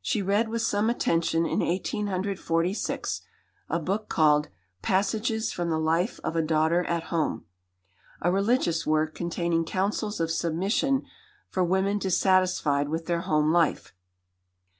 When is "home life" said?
13.22-13.92